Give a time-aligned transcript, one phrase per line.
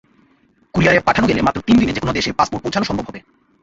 [0.73, 3.19] কুরিয়ারে পাঠানো গেলে মাত্র তিন দিনে যেকোনো দেশে পাসপোর্ট পৌঁছানো সম্ভব হবে।